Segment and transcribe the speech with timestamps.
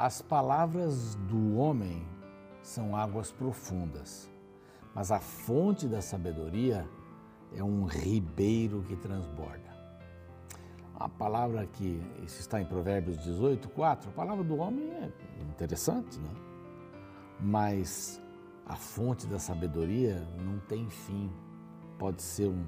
[0.00, 2.08] As palavras do homem
[2.62, 4.30] são águas profundas,
[4.94, 6.88] mas a fonte da sabedoria
[7.54, 9.68] é um ribeiro que transborda.
[10.94, 16.18] A palavra que isso está em Provérbios 18, 4, a palavra do homem é interessante,
[16.18, 16.30] né?
[17.38, 18.22] Mas
[18.64, 21.30] a fonte da sabedoria não tem fim.
[21.98, 22.64] Pode ser um,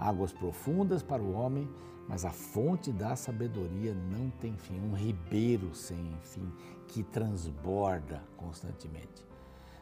[0.00, 1.68] águas profundas para o homem,
[2.08, 6.50] mas a fonte da sabedoria não tem fim, um ribeiro sem fim
[6.88, 9.24] que transborda constantemente.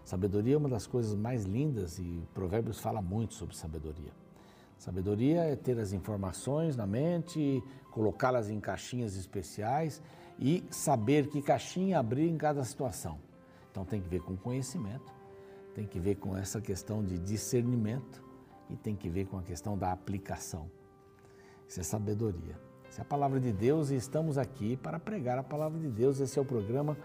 [0.04, 4.12] Sabedoria é uma das coisas mais lindas e Provérbios fala muito sobre sabedoria.
[4.78, 10.02] Sabedoria é ter as informações na mente, colocá-las em caixinhas especiais
[10.38, 13.18] e saber que caixinha abrir em cada situação.
[13.70, 15.12] Então tem que ver com conhecimento,
[15.74, 18.27] tem que ver com essa questão de discernimento
[18.70, 20.70] e tem que ver com a questão da aplicação.
[21.66, 22.58] Isso é sabedoria.
[22.88, 26.20] Isso é a palavra de Deus e estamos aqui para pregar a palavra de Deus.
[26.20, 26.96] Esse é o programa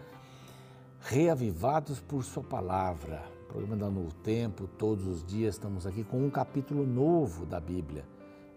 [1.01, 3.21] Reavivados por Sua Palavra.
[3.43, 7.59] O programa da Novo Tempo, todos os dias estamos aqui com um capítulo novo da
[7.59, 8.05] Bíblia.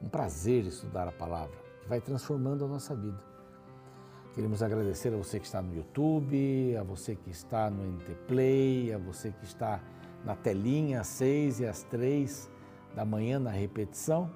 [0.00, 3.20] Um prazer estudar a palavra, que vai transformando a nossa vida.
[4.34, 8.92] Queremos agradecer a você que está no YouTube, a você que está no NT Play,
[8.92, 9.82] a você que está
[10.24, 12.50] na telinha às seis e às três
[12.97, 14.28] da manhã na repetição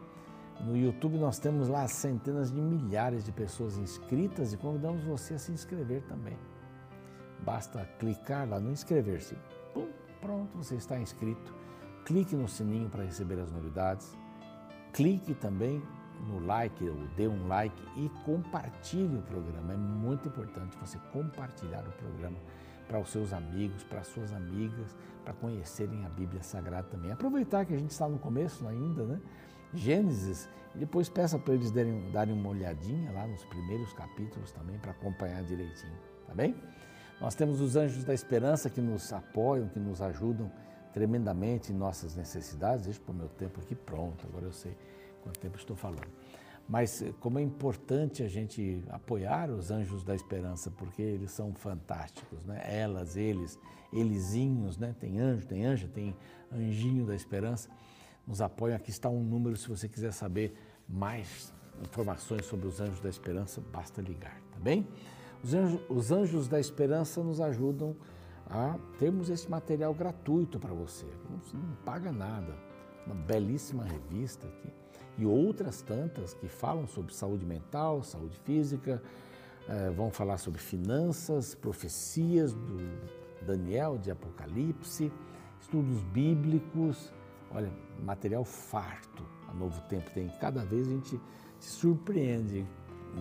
[0.65, 5.39] no YouTube nós temos lá centenas de milhares de pessoas inscritas e convidamos você a
[5.39, 6.37] se inscrever também.
[7.43, 9.37] Basta clicar lá no inscrever-se.
[10.21, 11.55] Pronto, você está inscrito.
[12.05, 14.15] Clique no sininho para receber as novidades.
[14.93, 15.83] Clique também
[16.27, 19.73] no like, ou dê um like e compartilhe o programa.
[19.73, 22.37] É muito importante você compartilhar o programa
[22.91, 27.13] para os seus amigos, para as suas amigas, para conhecerem a Bíblia Sagrada também.
[27.13, 29.21] Aproveitar que a gente está no começo ainda, né?
[29.73, 34.77] Gênesis, e depois peça para eles darem, darem uma olhadinha lá nos primeiros capítulos também
[34.79, 36.57] para acompanhar direitinho, tá bem?
[37.21, 40.51] Nós temos os anjos da esperança que nos apoiam, que nos ajudam
[40.93, 42.87] tremendamente em nossas necessidades.
[42.87, 44.77] Deixa eu o meu tempo aqui pronto, agora eu sei
[45.23, 46.09] quanto tempo estou falando.
[46.71, 51.53] Mas eh, como é importante a gente apoiar os anjos da esperança, porque eles são
[51.53, 52.63] fantásticos, né?
[52.65, 53.59] Elas, eles,
[53.93, 54.95] elisinhos, né?
[55.01, 56.17] Tem anjo, tem anja, tem
[56.53, 57.69] anjinho da esperança
[58.25, 58.77] nos apoiam.
[58.77, 60.55] Aqui está um número se você quiser saber
[60.89, 64.87] mais informações sobre os Anjos da Esperança, basta ligar, tá bem?
[65.43, 67.97] Os anjos, os anjos da Esperança nos ajudam
[68.47, 71.07] a termos esse material gratuito para você.
[71.29, 72.55] Não, não paga nada.
[73.07, 74.80] Uma belíssima revista aqui
[75.23, 79.03] e outras tantas que falam sobre saúde mental, saúde física,
[79.69, 85.13] eh, vão falar sobre finanças, profecias do Daniel, de Apocalipse,
[85.61, 87.13] estudos bíblicos,
[87.53, 87.71] Olha,
[88.03, 89.25] material farto.
[89.49, 90.29] A Novo Tempo tem.
[90.41, 91.21] Cada vez a gente
[91.59, 92.67] se surpreende.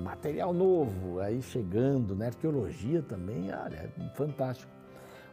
[0.04, 2.28] Material novo aí chegando, né?
[2.28, 4.72] Arqueologia também, olha, é fantástico.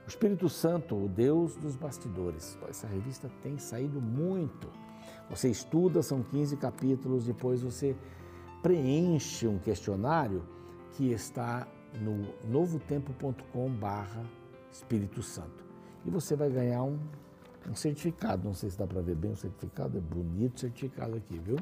[0.06, 2.58] O Espírito Santo, o Deus dos bastidores.
[2.66, 4.70] Essa revista tem saído muito.
[5.30, 7.96] Você estuda, são 15 capítulos, depois você
[8.62, 10.44] preenche um questionário
[10.92, 11.66] que está
[12.00, 14.24] no novotempo.com barra
[14.70, 15.64] Espírito Santo.
[16.04, 16.98] E você vai ganhar um
[17.70, 18.44] um certificado.
[18.44, 21.56] Não sei se dá para ver bem o certificado, é bonito o certificado aqui, viu?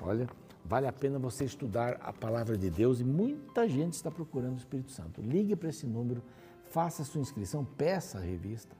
[0.00, 0.28] Olha,
[0.64, 4.58] vale a pena você estudar a palavra de Deus e muita gente está procurando o
[4.58, 5.20] Espírito Santo.
[5.20, 6.22] Ligue para esse número,
[6.70, 8.76] faça sua inscrição, peça a revista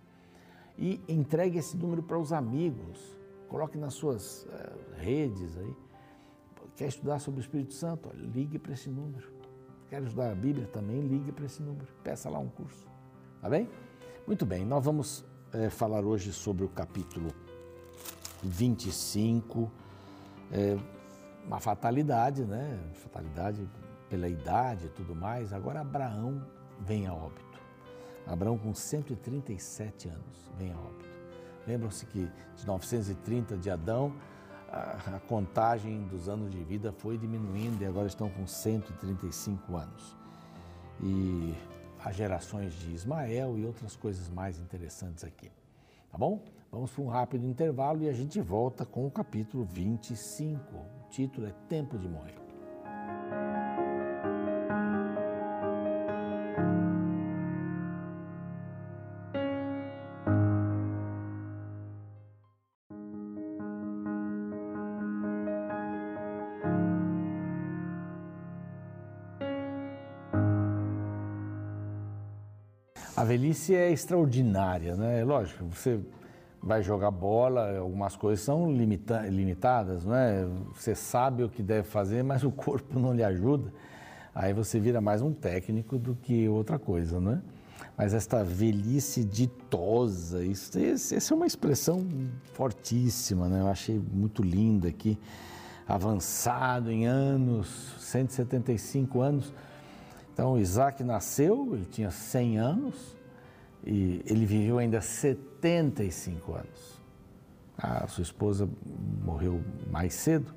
[0.79, 3.16] e entregue esse número para os amigos.
[3.49, 5.75] Coloque nas suas uh, redes aí.
[6.77, 8.09] Quer estudar sobre o Espírito Santo?
[8.09, 9.33] Olha, ligue para esse número.
[9.89, 10.67] Quer estudar a Bíblia?
[10.67, 11.87] Também ligue para esse número.
[12.03, 12.87] Peça lá um curso.
[13.41, 13.69] Tá bem?
[14.27, 17.31] Muito bem, nós vamos é, falar hoje sobre o capítulo
[18.43, 19.71] 25,
[20.51, 20.77] é,
[21.47, 22.79] uma fatalidade, né?
[22.95, 23.69] Fatalidade
[24.11, 25.53] pela idade e tudo mais.
[25.53, 26.45] Agora Abraão
[26.81, 27.61] vem a óbito.
[28.27, 31.16] Abraão, com 137 anos, vem a óbito.
[31.67, 34.15] Lembram-se que de 930 de Adão,
[34.71, 40.17] a, a, contagem dos anos de vida foi diminuindo e agora estão com 135 anos.
[41.03, 41.55] E
[42.05, 45.51] as gerações de Ismael e outras coisas mais interessantes aqui.
[46.11, 46.43] Tá bom?
[46.71, 50.77] Vamos para um rápido intervalo e a gente volta com o capítulo 25.
[50.77, 52.46] O título é Tempo de Morrer.
[73.57, 75.25] Velhice é extraordinária, né?
[75.25, 75.99] Lógico, você
[76.63, 80.47] vai jogar bola, algumas coisas são limita limitadas, não é?
[80.75, 83.73] Você sabe o que deve fazer, mas o corpo não lhe ajuda.
[84.35, 87.41] Aí você vira mais um técnico do que outra coisa, não é?
[87.97, 92.07] Mas esta velhice ditosa, isso, essa é uma expressão
[92.53, 93.61] fortíssima, né?
[93.61, 95.19] Eu achei muito linda aqui,
[95.89, 99.53] avançado em anos, 175 anos.
[100.33, 103.16] Então, Isaac nasceu, ele tinha 100 anos
[103.87, 107.01] e ele viveu ainda 75 anos.
[107.79, 108.69] A sua esposa
[109.25, 110.53] morreu mais cedo,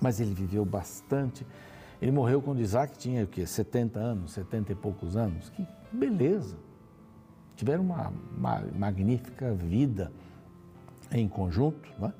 [0.00, 1.46] mas ele viveu bastante.
[2.00, 3.46] Ele morreu quando Isaac tinha o quê?
[3.46, 5.50] 70 anos, 70 e poucos anos.
[5.50, 6.56] Que beleza!
[7.54, 10.10] Tiveram uma, uma magnífica vida
[11.12, 12.12] em conjunto, não é?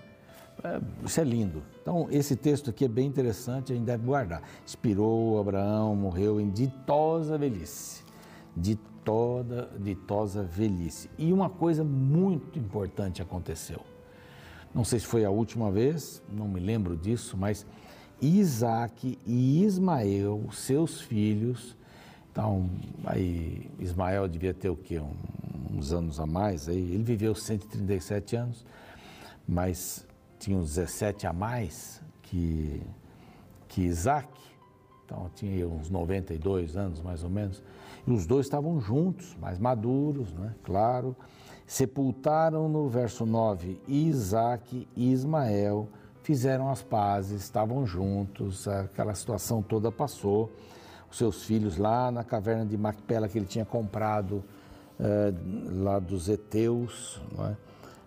[0.69, 0.81] é?
[1.05, 1.65] Isso é lindo.
[1.81, 4.43] Então, esse texto aqui é bem interessante, a gente deve guardar.
[4.65, 8.05] Inspirou Abraão, morreu em ditosa velhice.
[9.03, 11.11] Ditoda, ditosa velhice.
[11.19, 13.81] E uma coisa muito importante aconteceu.
[14.73, 17.67] Não sei se foi a última vez, não me lembro disso, mas
[18.21, 21.77] Isaac e Ismael, seus filhos.
[22.31, 22.71] Então,
[23.05, 25.01] aí Ismael devia ter o quê?
[25.01, 26.69] Um, uns anos a mais.
[26.69, 26.79] Aí.
[26.95, 28.65] Ele viveu 137 anos,
[29.49, 30.07] mas
[30.39, 32.81] tinha uns 17 a mais que,
[33.67, 34.29] que Isaac.
[35.05, 37.61] Então, tinha uns 92 anos, mais ou menos.
[38.07, 40.55] E os dois estavam juntos, mais maduros, né?
[40.63, 41.17] claro.
[41.67, 45.89] Sepultaram no verso 9 Isaac e Ismael
[46.23, 50.53] fizeram as pazes, estavam juntos, aquela situação toda passou.
[51.11, 54.43] Os seus filhos lá na caverna de Macpela que ele tinha comprado
[54.99, 55.33] é,
[55.73, 57.57] lá dos Eteus, é?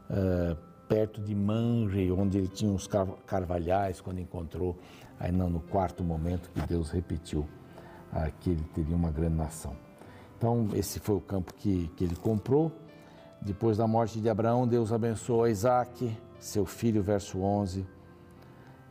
[0.07, 0.57] É,
[0.87, 2.87] perto de Manre, onde ele tinha uns
[3.25, 4.77] carvalhais, quando encontrou,
[5.19, 7.47] aí não, no quarto momento que Deus repetiu
[8.39, 9.75] que ele teria uma grande nação.
[10.37, 12.71] Então, esse foi o campo que, que ele comprou.
[13.41, 17.85] Depois da morte de Abraão, Deus abençoou Isaac, seu filho, verso 11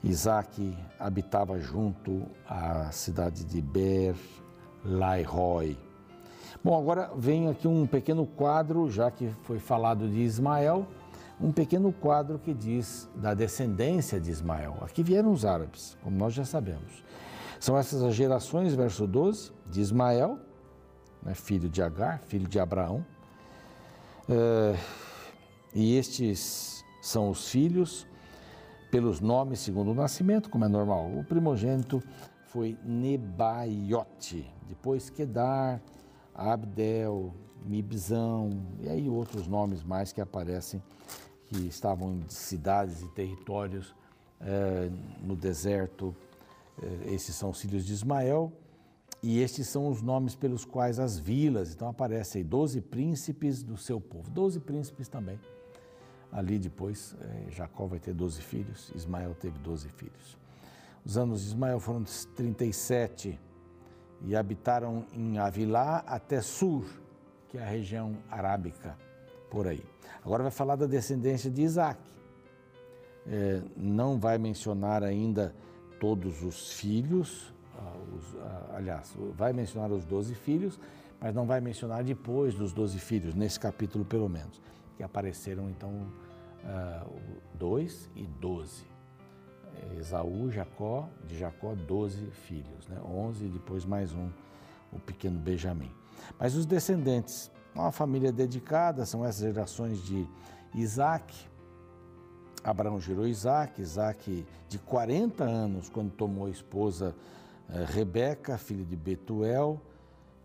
[0.05, 4.14] Isaac habitava junto à cidade de Ber
[4.85, 5.79] Lairoi.
[6.62, 10.87] Bom, agora vem aqui um pequeno quadro, já que foi falado de Ismael,
[11.41, 14.76] um pequeno quadro que diz da descendência de Ismael.
[14.82, 17.02] Aqui vieram os árabes, como nós já sabemos.
[17.58, 20.38] São essas as gerações, verso 12, de Ismael,
[21.24, 23.04] né, filho de Agar, filho de Abraão.
[24.28, 24.76] É,
[25.74, 28.06] e estes são os filhos
[28.90, 31.10] pelos nomes segundo o nascimento, como é normal.
[31.10, 32.02] O primogênito
[32.46, 35.80] foi Nebaiote, depois Kedar,
[36.34, 37.34] Abdel,
[37.64, 38.50] Mibzão,
[38.80, 40.82] e aí outros nomes mais que aparecem,
[41.46, 43.94] que estavam em cidades e territórios
[44.40, 44.90] é,
[45.22, 46.14] no deserto.
[46.80, 48.52] É, esses são os filhos de Ismael,
[49.24, 53.76] e estes são os nomes pelos quais as vilas, então aparecem aí 12 príncipes do
[53.76, 55.38] seu povo, 12 príncipes também
[56.34, 60.36] Ali depois, é, Jacó vai ter 12 filhos, Ismael teve 12 filhos.
[61.06, 62.02] Os anos de Ismael foram
[62.34, 63.38] 37
[64.22, 66.84] e habitaram em Avilá até Sur,
[67.48, 68.98] que é a região arábica,
[69.48, 69.84] por aí.
[70.24, 72.00] Agora vai falar da descendência de Isaac.
[73.28, 75.54] É, não vai mencionar ainda
[76.00, 77.53] todos os filhos,
[78.16, 80.78] os, ah, aliás, vai mencionar os 12 filhos,
[81.20, 84.60] mas não vai mencionar depois dos 12 filhos, nesse capítulo pelo menos,
[84.96, 85.90] que apareceram então
[86.64, 87.10] uh,
[87.54, 88.94] 2 e 12.
[89.98, 93.00] Esaú, Jacó, de Jacó, 12 filhos, né?
[93.04, 94.31] 11 e depois mais um,
[94.93, 95.90] o pequeno Benjamim.
[96.38, 100.26] Mas os descendentes, uma família dedicada, são essas gerações de
[100.74, 101.34] Isaac.
[102.62, 107.14] Abraão gerou Isaac, Isaac de 40 anos, quando tomou a esposa
[107.68, 109.80] Rebeca, filha de Betuel,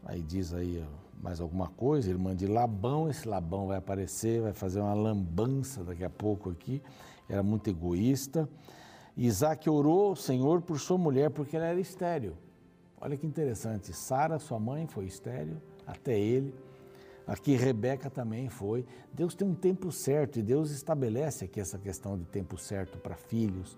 [0.04, 0.84] aí diz aí
[1.22, 6.04] mais alguma coisa, irmã de Labão, esse Labão vai aparecer, vai fazer uma lambança daqui
[6.04, 6.82] a pouco aqui,
[7.28, 8.50] era muito egoísta.
[9.18, 12.38] Isaac orou ao Senhor por sua mulher, porque ela era estéril.
[13.02, 16.54] Olha que interessante, Sara, sua mãe, foi estéril, até ele.
[17.28, 18.86] Aqui Rebeca também foi.
[19.14, 23.16] Deus tem um tempo certo e Deus estabelece aqui essa questão de tempo certo para
[23.16, 23.78] filhos,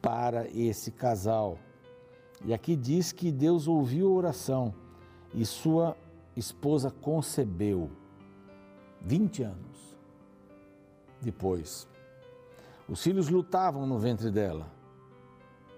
[0.00, 1.58] para esse casal.
[2.44, 4.74] E aqui diz que Deus ouviu a oração
[5.34, 5.96] e sua
[6.36, 7.90] esposa concebeu
[9.02, 9.96] 20 anos
[11.20, 11.86] depois.
[12.88, 14.66] Os filhos lutavam no ventre dela.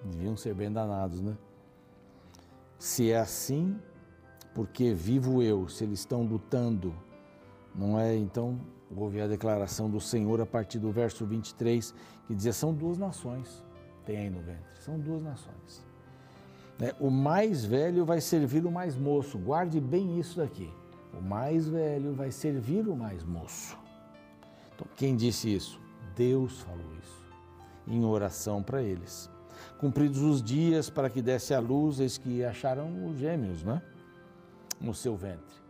[0.05, 1.37] Deviam ser bem danados, né?
[2.79, 3.79] Se é assim,
[4.55, 6.95] porque vivo eu, se eles estão lutando,
[7.75, 8.17] não é?
[8.17, 8.59] Então,
[8.97, 11.95] houve a declaração do Senhor a partir do verso 23,
[12.27, 13.65] que dizia: são duas nações,
[14.05, 15.92] tem aí no ventre, são duas nações.
[16.79, 16.93] Né?
[16.99, 19.39] O mais velho vai servir o mais moço.
[19.39, 20.73] Guarde bem isso daqui.
[21.13, 23.79] O mais velho vai servir o mais moço.
[24.75, 25.81] Então, quem disse isso?
[26.17, 27.23] Deus falou isso
[27.87, 29.31] em oração para eles.
[29.79, 33.83] Cumpridos os dias para que desse a luz, eis que acharam os gêmeos, né?
[34.81, 35.63] No seu ventre.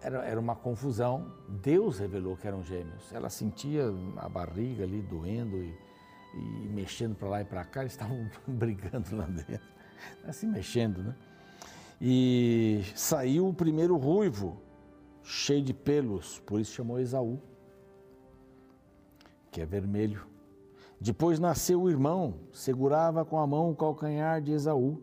[0.00, 1.32] Era, era uma confusão.
[1.48, 3.12] Deus revelou que eram gêmeos.
[3.12, 3.84] Ela sentia
[4.16, 5.74] a barriga ali doendo e,
[6.34, 7.80] e mexendo para lá e para cá.
[7.80, 9.66] Eles estavam brigando lá dentro,
[10.24, 11.16] assim mexendo, né?
[12.00, 14.60] E saiu o primeiro ruivo,
[15.22, 17.40] cheio de pelos, por isso chamou Esaú,
[19.50, 20.26] que é vermelho.
[21.00, 25.02] Depois nasceu o irmão, segurava com a mão o calcanhar de Esaú.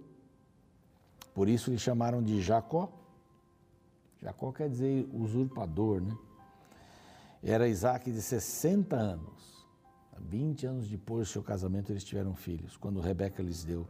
[1.34, 2.92] Por isso lhe chamaram de Jacó.
[4.22, 6.18] Jacó quer dizer usurpador, né?
[7.42, 9.59] Era Isaac de 60 anos.
[10.28, 13.88] 20 anos depois do seu casamento, eles tiveram filhos, quando Rebeca lhes deu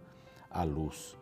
[0.49, 1.17] a luz.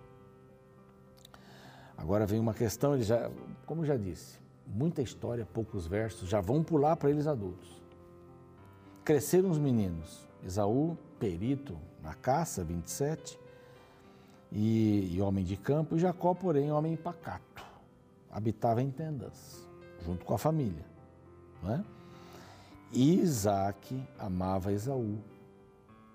[1.97, 3.31] Agora vem uma questão, ele já,
[3.65, 7.81] como já disse, muita história, poucos versos, já vão pular para eles adultos.
[9.03, 13.39] Cresceram os meninos, Esaú, perito na caça, 27,
[14.51, 17.65] e, e homem de campo, e Jacó, porém, homem pacato,
[18.31, 19.67] habitava em tendas,
[20.05, 20.85] junto com a família.
[21.63, 21.83] Não é?
[22.91, 25.17] E Isaac amava Esaú,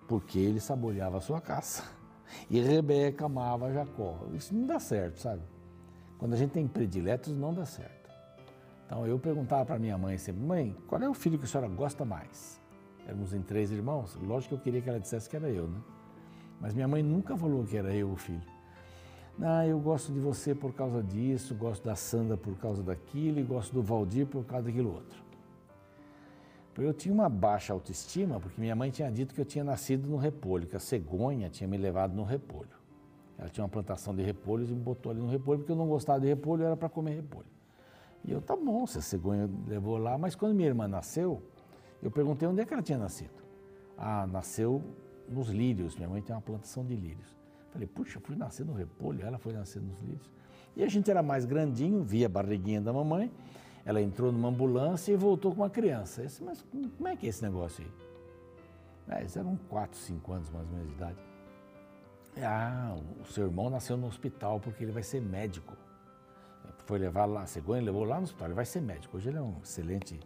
[0.08, 1.84] porque ele saboreava a sua caça.
[2.48, 4.26] E Rebeca amava Jacó.
[4.32, 5.42] Isso não dá certo, sabe?
[6.16, 8.10] Quando a gente tem prediletos, não dá certo.
[8.86, 11.68] Então eu perguntava para minha mãe sempre: mãe, qual é o filho que a senhora
[11.68, 12.58] gosta mais?
[13.06, 15.78] Éramos em três irmãos, lógico que eu queria que ela dissesse que era eu, né?
[16.60, 18.46] Mas minha mãe nunca falou que era eu o filho.
[19.40, 23.42] Ah, eu gosto de você por causa disso, gosto da Sandra por causa daquilo e
[23.42, 25.22] gosto do Valdir por causa daquilo outro.
[26.78, 30.16] Eu tinha uma baixa autoestima porque minha mãe tinha dito que eu tinha nascido no
[30.16, 32.70] repolho, que a cegonha tinha me levado no repolho.
[33.38, 35.86] Ela tinha uma plantação de repolhos e me botou ali no repolho porque eu não
[35.86, 37.48] gostava de repolho, era para comer repolho.
[38.24, 41.42] E eu, tá bom, se a cegonha levou lá, mas quando minha irmã nasceu,
[42.02, 43.42] eu perguntei onde é que ela tinha nascido.
[43.98, 44.82] Ah, nasceu
[45.28, 45.96] nos lírios.
[45.96, 47.36] Minha mãe tem uma plantação de lírios.
[47.70, 50.30] Falei, puxa, fui nascer no repolho, ela foi nascer nos lírios.
[50.76, 53.30] E a gente era mais grandinho, via a barriguinha da mamãe.
[53.84, 56.22] Ela entrou numa ambulância e voltou com uma criança.
[56.22, 56.64] Eu disse, mas
[56.96, 59.16] como é que é esse negócio aí?
[59.16, 61.18] É, eles eram 4, 5 anos mais ou menos de idade.
[62.42, 65.76] Ah, o seu irmão nasceu no hospital porque ele vai ser médico.
[66.86, 69.16] Foi levar lá, a cegonha levou lá no hospital, ele vai ser médico.
[69.16, 70.18] Hoje ele é um excelente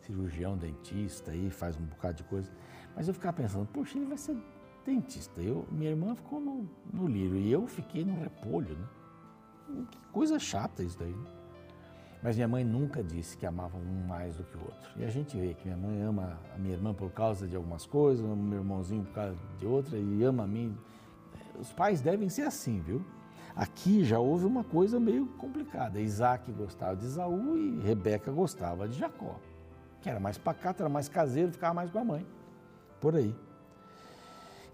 [0.00, 2.50] cirurgião, dentista, aí faz um bocado de coisa.
[2.94, 4.36] Mas eu ficava pensando, poxa, ele vai ser
[4.84, 5.40] dentista.
[5.40, 9.86] Eu, minha irmã ficou no, no lírio e eu fiquei no repolho, né?
[9.90, 11.12] Que coisa chata isso daí.
[11.12, 11.43] Né?
[12.24, 14.90] Mas minha mãe nunca disse que amava um mais do que o outro.
[14.96, 17.86] E a gente vê que minha mãe ama a minha irmã por causa de algumas
[17.86, 20.76] coisas, ama meu irmãozinho por causa de outra e ama a mim.
[21.60, 23.04] Os pais devem ser assim, viu?
[23.54, 26.00] Aqui já houve uma coisa meio complicada.
[26.00, 29.38] Isaac gostava de Esaú e Rebeca gostava de Jacó
[30.04, 32.26] que era mais pacato, era mais caseiro, ficava mais com a mãe.
[33.00, 33.34] Por aí.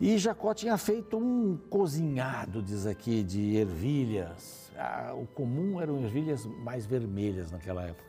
[0.01, 4.70] E Jacó tinha feito um cozinhado, diz aqui, de ervilhas.
[4.81, 8.09] Ah, o comum eram ervilhas mais vermelhas naquela época.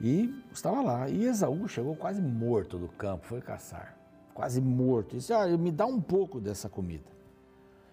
[0.00, 1.08] E estava lá.
[1.08, 3.96] E Esaú chegou quase morto do campo, foi caçar.
[4.34, 5.14] Quase morto.
[5.14, 7.16] E disse: ah, me dá um pouco dessa comida.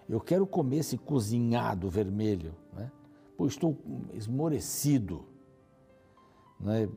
[0.09, 2.53] Eu quero comer esse cozinhado vermelho.
[2.73, 2.91] Né?
[3.37, 3.77] Pois estou
[4.13, 5.25] esmorecido.
[6.59, 6.89] Né?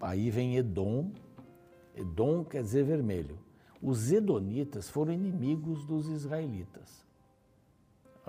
[0.00, 1.10] Aí vem Edom.
[1.94, 3.38] Edom quer dizer vermelho.
[3.82, 7.04] Os Edonitas foram inimigos dos israelitas.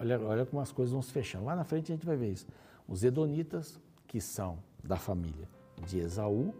[0.01, 1.46] Olha, olha como as coisas vão se fechando.
[1.46, 2.48] Lá na frente a gente vai ver isso.
[2.88, 5.48] Os Edonitas, que são da família
[5.86, 6.55] de Esaú,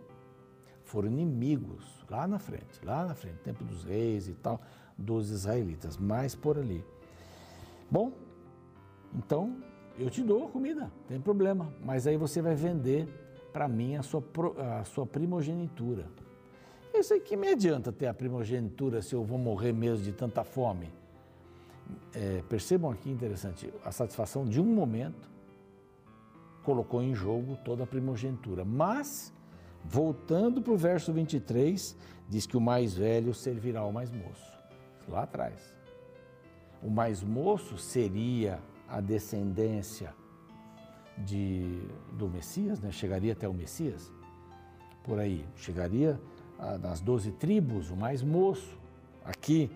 [0.84, 4.62] foram inimigos lá na frente, lá na frente, tempo dos reis e tal,
[4.96, 6.86] dos israelitas, mais por ali.
[7.90, 8.12] Bom,
[9.16, 9.58] então
[9.98, 13.08] eu te dou a comida, não tem problema, mas aí você vai vender
[13.52, 14.24] para mim a sua,
[14.80, 16.06] a sua primogenitura.
[16.94, 20.44] Isso aí que me adianta ter a primogenitura se eu vou morrer mesmo de tanta
[20.44, 21.01] fome?
[22.14, 25.30] É, percebam aqui interessante, a satisfação de um momento
[26.64, 28.64] colocou em jogo toda a primogenitura.
[28.64, 29.34] Mas,
[29.84, 31.98] voltando para o verso 23,
[32.30, 34.52] diz que o mais velho servirá ao mais moço.
[35.08, 35.74] Lá atrás.
[36.82, 40.14] O mais moço seria a descendência
[41.18, 41.82] de,
[42.14, 42.92] do Messias, né?
[42.92, 44.12] chegaria até o Messias,
[45.04, 46.20] por aí, chegaria
[46.80, 48.78] nas doze tribos, o mais moço,
[49.26, 49.70] aqui.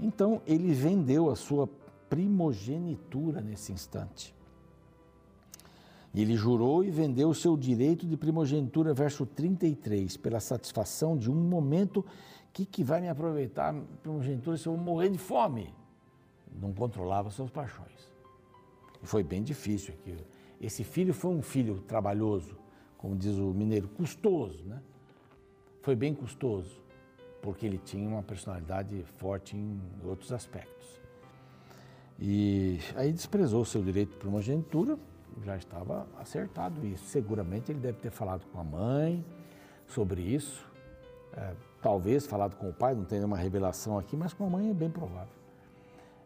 [0.00, 1.68] Então ele vendeu a sua
[2.08, 4.34] primogenitura nesse instante.
[6.12, 11.34] Ele jurou e vendeu o seu direito de primogenitura, verso 33, pela satisfação de um
[11.34, 12.04] momento
[12.52, 15.72] que, que vai me aproveitar primogenitura se eu morrer de fome.
[16.60, 18.10] Não controlava suas paixões.
[19.02, 20.24] Foi bem difícil aquilo.
[20.60, 22.56] Esse filho foi um filho trabalhoso,
[22.98, 24.82] como diz o mineiro, custoso, né?
[25.80, 26.79] Foi bem custoso.
[27.42, 31.00] Porque ele tinha uma personalidade forte em outros aspectos.
[32.18, 34.98] E aí desprezou seu direito de primogenitura,
[35.42, 37.04] já estava acertado isso.
[37.06, 39.24] Seguramente ele deve ter falado com a mãe
[39.86, 40.68] sobre isso,
[41.32, 44.68] é, talvez falado com o pai, não tem nenhuma revelação aqui, mas com a mãe
[44.68, 45.32] é bem provável.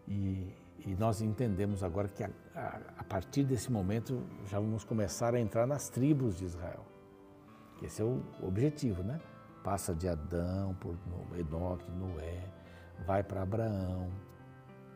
[0.09, 0.53] E,
[0.85, 5.41] e nós entendemos agora que a, a, a, partir desse momento já vamos começar a
[5.41, 6.85] entrar nas tribos de Israel.
[7.83, 9.21] Esse é o objetivo, né?
[9.65, 10.95] Passa de Adão por
[11.37, 12.45] Enoque, Noé,
[13.07, 14.11] vai para Abraão,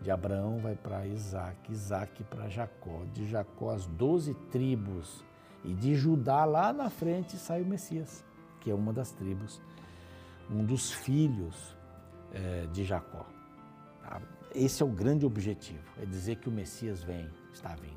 [0.02, 5.24] de Abraão vai para Isaac, Isaac para Jacó, de Jacó as doze tribos,
[5.64, 8.24] e de Judá lá na frente sai o Messias,
[8.60, 9.60] que é uma das tribos,
[10.50, 11.74] um dos filhos
[12.32, 13.26] é, de Jacó.
[14.02, 14.20] Tá?
[14.54, 17.96] Esse é o grande objetivo, é dizer que o Messias vem, está vindo.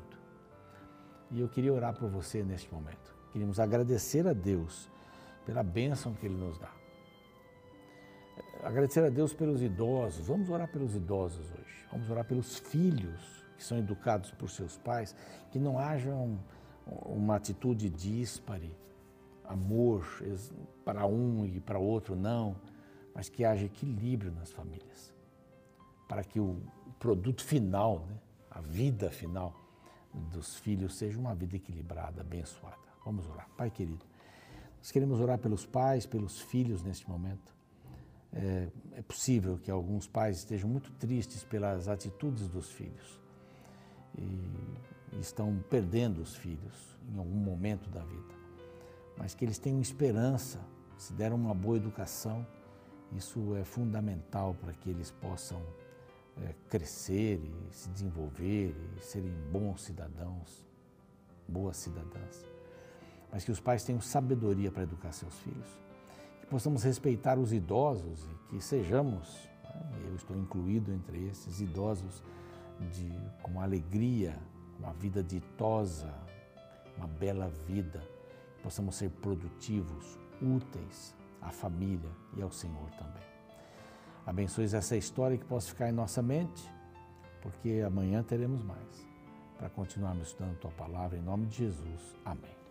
[1.30, 3.14] E eu queria orar por você neste momento.
[3.30, 4.90] Queríamos agradecer a Deus
[5.44, 6.70] pela bênção que Ele nos dá.
[8.62, 10.26] Agradecer a Deus pelos idosos.
[10.26, 11.86] Vamos orar pelos idosos hoje.
[11.90, 15.14] Vamos orar pelos filhos que são educados por seus pais,
[15.50, 16.38] que não haja um,
[16.86, 18.74] uma atitude díspare,
[19.44, 20.06] amor
[20.84, 22.56] para um e para outro, não,
[23.14, 25.12] mas que haja equilíbrio nas famílias
[26.12, 26.60] para que o
[26.98, 28.18] produto final, né,
[28.50, 29.58] a vida final
[30.12, 32.76] dos filhos seja uma vida equilibrada, abençoada.
[33.02, 33.48] Vamos orar.
[33.56, 34.04] Pai querido,
[34.82, 37.54] nós queremos orar pelos pais, pelos filhos neste momento.
[38.32, 43.20] É, é possível que alguns pais estejam muito tristes pelas atitudes dos filhos
[44.18, 48.34] e estão perdendo os filhos em algum momento da vida,
[49.16, 50.58] mas que eles tenham esperança,
[50.98, 52.44] se deram uma boa educação,
[53.12, 55.62] isso é fundamental para que eles possam
[56.38, 60.66] é, crescer e se desenvolver e serem bons cidadãos,
[61.46, 62.51] boas cidadãs.
[63.32, 65.80] Mas que os pais tenham sabedoria para educar seus filhos.
[66.40, 72.22] Que possamos respeitar os idosos e que sejamos, né, eu estou incluído entre esses idosos,
[72.90, 73.10] de,
[73.42, 74.38] com alegria,
[74.78, 76.12] uma vida ditosa,
[76.98, 78.00] uma bela vida.
[78.56, 83.22] Que possamos ser produtivos, úteis à família e ao Senhor também.
[84.26, 86.70] Abençoe essa história que possa ficar em nossa mente,
[87.40, 89.12] porque amanhã teremos mais
[89.58, 92.16] para continuarmos estudando tua palavra em nome de Jesus.
[92.24, 92.61] Amém.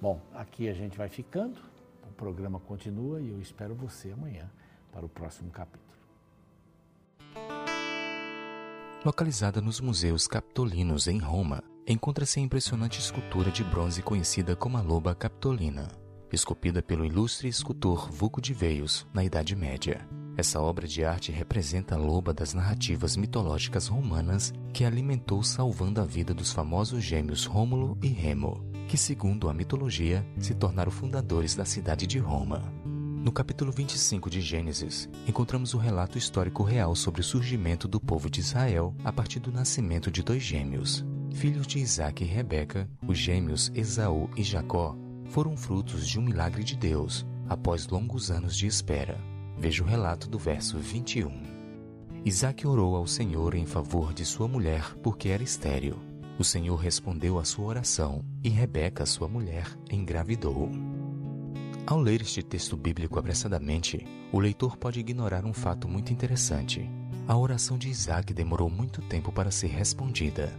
[0.00, 1.58] Bom, aqui a gente vai ficando,
[2.06, 4.50] o programa continua e eu espero você amanhã
[4.92, 5.86] para o próximo capítulo.
[9.04, 14.82] Localizada nos Museus Capitolinos em Roma, encontra-se a impressionante escultura de bronze conhecida como a
[14.82, 15.88] Loba Capitolina,
[16.30, 20.06] esculpida pelo ilustre escultor Vulco de Veios na Idade Média.
[20.36, 26.04] Essa obra de arte representa a loba das narrativas mitológicas romanas que alimentou salvando a
[26.04, 31.64] vida dos famosos gêmeos Rômulo e Remo, que, segundo a mitologia, se tornaram fundadores da
[31.64, 32.62] cidade de Roma.
[32.84, 38.30] No capítulo 25 de Gênesis, encontramos o relato histórico real sobre o surgimento do povo
[38.30, 41.04] de Israel a partir do nascimento de dois gêmeos.
[41.34, 44.96] Filhos de Isaac e Rebeca, os gêmeos Esaú e Jacó
[45.30, 49.18] foram frutos de um milagre de Deus após longos anos de espera.
[49.58, 51.56] Veja o relato do verso 21.
[52.24, 55.96] Isaac orou ao Senhor em favor de sua mulher porque era estéril.
[56.38, 60.70] O Senhor respondeu à sua oração e Rebeca, sua mulher, engravidou.
[61.86, 66.90] Ao ler este texto bíblico apressadamente, o leitor pode ignorar um fato muito interessante.
[67.26, 70.52] A oração de Isaac demorou muito tempo para ser respondida.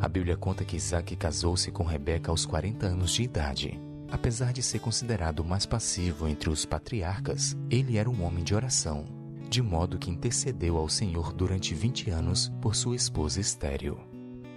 [0.00, 3.80] A Bíblia conta que Isaac casou-se com Rebeca aos 40 anos de idade.
[4.10, 8.54] Apesar de ser considerado o mais passivo entre os patriarcas, ele era um homem de
[8.54, 9.06] oração,
[9.48, 14.11] de modo que intercedeu ao Senhor durante 20 anos por sua esposa estéril.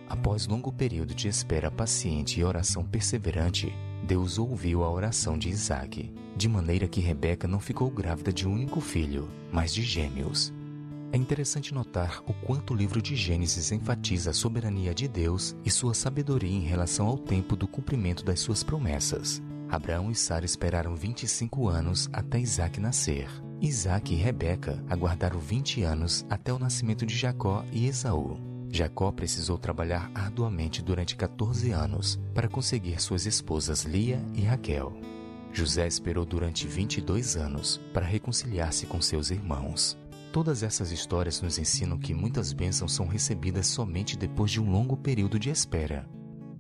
[0.10, 6.14] Após longo período de espera paciente e oração perseverante, Deus ouviu a oração de Isaac,
[6.36, 10.54] de maneira que Rebeca não ficou grávida de um único filho, mas de gêmeos.
[11.12, 15.72] É interessante notar o quanto o livro de Gênesis enfatiza a soberania de Deus e
[15.72, 19.42] sua sabedoria em relação ao tempo do cumprimento das suas promessas.
[19.70, 23.30] Abraão e Sara esperaram 25 anos até Isaac nascer.
[23.62, 28.55] Isaac e Rebeca aguardaram 20 anos até o nascimento de Jacó e Esaú.
[28.76, 34.92] Jacó precisou trabalhar arduamente durante 14 anos para conseguir suas esposas Lia e Raquel.
[35.54, 39.98] José esperou durante 22 anos para reconciliar-se com seus irmãos.
[40.34, 44.98] Todas essas histórias nos ensinam que muitas bênçãos são recebidas somente depois de um longo
[44.98, 46.06] período de espera.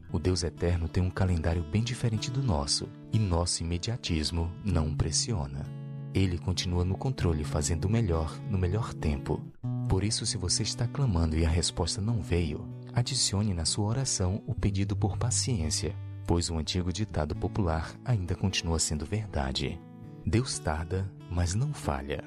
[0.09, 5.65] O Deus eterno tem um calendário bem diferente do nosso e nosso imediatismo não pressiona.
[6.13, 9.43] Ele continua no controle, fazendo o melhor no melhor tempo.
[9.87, 14.41] Por isso, se você está clamando e a resposta não veio, adicione na sua oração
[14.47, 15.95] o pedido por paciência,
[16.25, 19.79] pois o antigo ditado popular ainda continua sendo verdade.
[20.25, 22.23] Deus tarda, mas não falha.